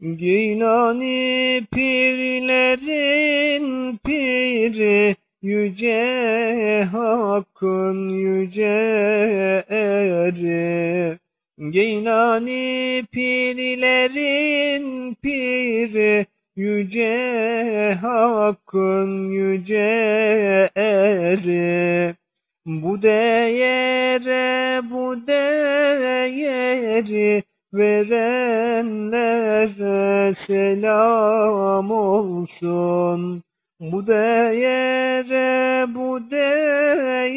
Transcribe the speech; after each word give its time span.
Geylani 0.00 1.66
pirlerin 1.72 3.66
piri 3.96 5.16
yüce 5.42 6.88
hakkın 6.92 8.08
yüce 8.08 9.64
eri. 9.68 11.18
Geylani 11.70 13.04
pirlerin 13.12 15.14
piri 15.14 16.26
yüce 16.56 17.98
hakkın 18.02 19.30
yüce 19.30 20.70
eri. 20.76 22.14
Bu 22.66 23.02
değere 23.02 24.80
bu 24.90 25.26
değeri 25.26 27.42
verenlere 27.74 29.14
selam 30.46 31.90
olsun. 31.90 33.42
Bu 33.80 34.06
değere 34.06 35.86
bu 35.94 36.30
değeri 36.30 37.30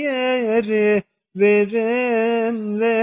verenlere 1.36 2.94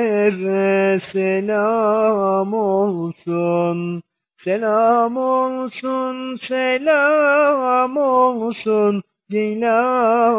selam 1.12 2.55
olsun. 2.55 4.03
Selam 4.45 5.17
olsun, 5.17 6.37
selam 6.48 7.97
olsun. 7.97 9.03
Geylani'ye 9.31 10.39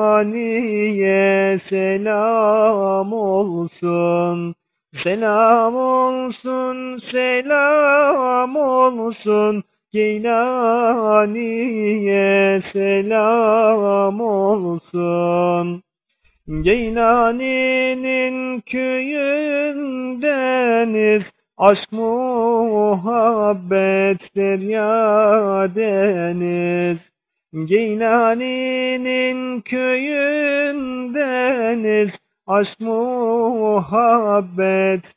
selam 1.69 3.13
olsun. 3.13 4.55
Selam 4.93 5.75
olsun, 5.75 6.99
selam 7.11 8.55
olsun. 8.55 9.63
Geylani'ye 9.93 11.01
selam 12.73 14.21
olsun. 14.21 15.83
Geylani'nin 16.61 17.81
köyündeniz 18.61 19.63
aşk 21.57 21.91
muhabbet 21.91 23.15
derya 24.35 25.75
deniz. 25.75 26.97
Geylani'nin 27.65 29.61
köyündeniz 29.61 30.61
aşk 32.47 32.79
muhabbet 32.79 34.39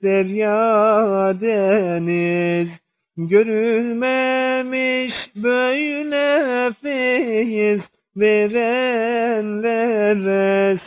derya 0.03 1.41
deniz. 1.41 2.69
Görülmemiş 3.17 5.15
böyle 5.37 6.73
feyiz 6.83 7.81
verenlere 8.17 9.69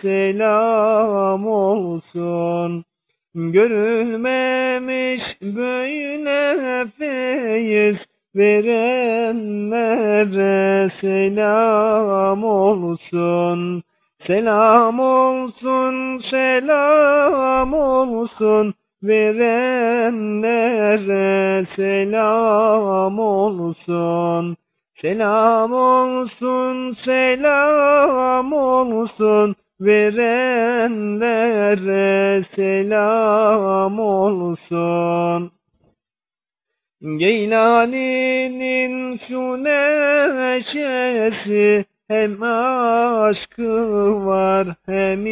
selam 0.01 1.47
olsun. 1.47 2.83
Görülmemiş 3.35 5.21
böyle 5.41 6.85
feyiz 6.97 7.97
verenlere 8.35 9.69
selam 11.01 12.43
olsun. 12.43 13.83
Selam 14.27 14.99
olsun, 14.99 16.19
selam 16.31 17.73
olsun. 17.73 18.73
Verenlere 19.03 20.45
selam 21.75 23.19
olsun. 23.19 24.57
Selam 25.01 25.73
olsun, 25.73 26.97
selam 27.05 28.53
olsun. 28.53 29.55
Verenlere 29.81 31.25
selam 32.55 33.99
olsun. 33.99 35.51
Geylani'nin 37.17 39.19
şu 39.27 39.63
neşesi 39.63 41.85
hem 42.07 42.43
aşkı 42.43 44.25
var 44.25 44.67
hem 44.85 45.25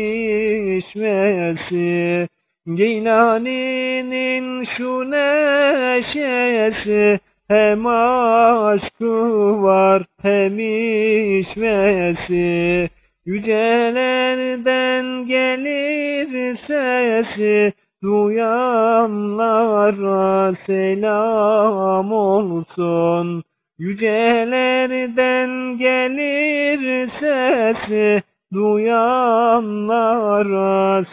içmesi. 0.77 2.27
Geylani'nin 2.73 4.65
şu 4.77 5.11
neşesi 5.11 7.19
hem 7.47 7.87
aşkı 7.87 9.63
var 9.63 10.03
hem 10.21 10.59
içmesi. 11.39 12.89
Yücelerden 13.25 15.27
gelir 15.27 16.57
sesi, 16.67 17.73
duyanlara 18.03 19.45
selam 20.67 22.11
olsun. 22.11 23.43
Yücelerden 23.79 25.77
gelir 25.77 27.09
sesi, 27.19 28.23
duyanlara 28.53 29.85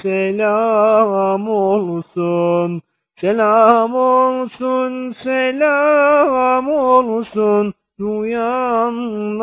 selam 0.02 1.48
olsun. 1.48 2.82
Selam 3.20 3.94
olsun, 3.94 5.14
selam 5.24 6.68
olsun. 6.68 7.74
Duyanlara 7.98 9.36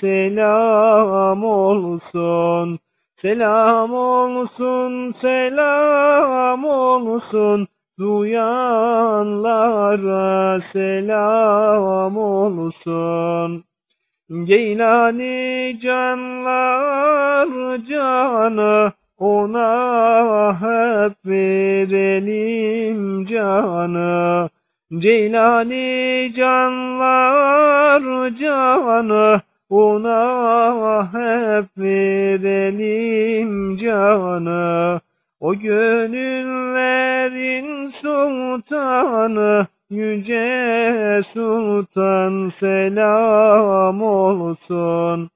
selam 0.00 1.44
olsun. 1.44 2.78
Selam 3.22 3.94
olsun, 3.94 5.14
selam 5.20 6.64
olsun. 6.64 7.68
Duyanlara 7.98 9.73
selam 10.72 12.16
olsun. 12.16 13.64
Geylani 14.44 15.78
canlar 15.82 17.48
canı 17.90 18.92
ona 19.18 20.56
hep 20.60 21.12
verelim 21.26 23.26
canı. 23.26 24.48
Ceylani 24.98 26.32
canlar 26.36 28.02
canı 28.40 29.40
ona 29.70 31.08
hep 31.12 31.66
verelim 31.78 33.76
canı. 33.76 35.00
O 35.40 35.54
gönüllerin 35.54 36.54
sultanı 38.02 39.66
yüce 39.94 41.22
sultan 41.34 42.52
selam 42.60 44.02
olsun. 44.02 45.30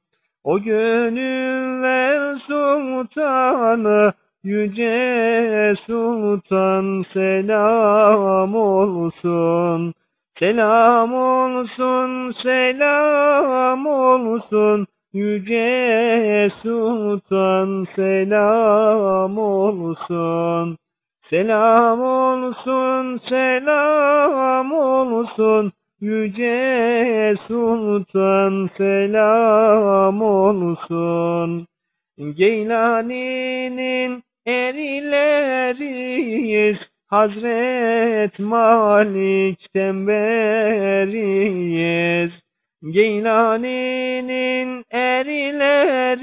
O 0.44 0.58
gönüller 0.60 2.38
sultanı 2.46 4.12
yüce 4.44 5.74
sultan 5.86 7.04
selam 7.12 8.54
olsun. 8.54 9.94
Selam 10.38 11.14
olsun, 11.14 12.32
selam 12.42 13.86
olsun. 13.86 14.86
Yüce 15.12 16.48
sultan 16.62 17.86
selam 17.96 19.38
olsun. 19.38 20.78
Selam 21.30 22.00
olsun, 22.02 23.20
selam 23.28 24.72
olsun. 24.72 25.72
Yüce 26.00 27.34
sultan 27.48 28.70
selam 28.78 30.22
olsun. 30.22 31.66
Geylani'nin 32.36 34.22
erileriyiz. 34.46 35.98
Hazret 37.06 38.38
Malik'ten 38.38 40.06
beriyiz. 40.06 41.12
Geylani'nin 42.90 44.84
erileriyiz. 44.90 46.18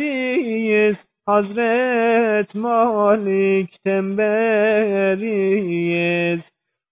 Hazret 1.26 2.56
Malik'ten 2.56 4.18
beriyiz. 4.18 5.22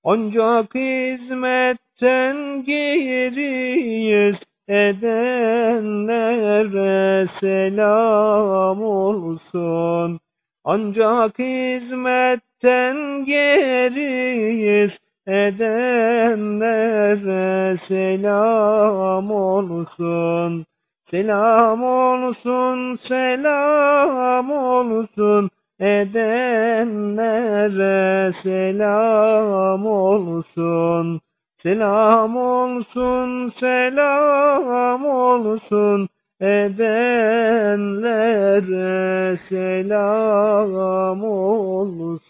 Ancak 0.04 0.76
hizmetten 0.76 2.64
geriyiz. 2.66 4.36
Edenlere 4.68 5.68
selam 7.40 8.84
olsun. 8.84 10.20
Ancak 10.64 11.40
hizmetten 11.40 13.26
geriyiz. 13.26 14.92
edenlere 15.28 16.78
selam 17.88 19.32
olsun. 19.32 20.63
Selam 21.14 21.84
olsun, 21.84 23.00
selam 23.08 24.52
olsun, 24.52 25.50
edenlere 25.80 27.14
selam 28.44 29.86
olsun. 29.86 31.22
Selam 31.64 32.38
olsun, 32.38 33.54
selam 33.60 35.06
olsun, 35.06 36.10
edenlere 36.42 37.78
selam 39.50 41.24
olsun. 41.24 42.24